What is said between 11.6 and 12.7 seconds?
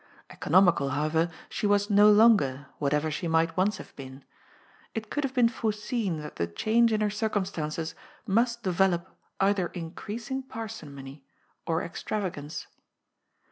or extravagance.